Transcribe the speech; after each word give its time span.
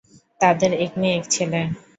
তাঁদের 0.41 0.71
এক 0.83 0.91
মেয়ে, 0.99 1.17
এক 1.19 1.25
ছেলে। 1.29 1.61